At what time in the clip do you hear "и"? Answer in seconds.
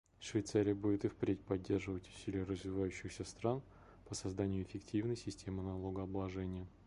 1.05-1.09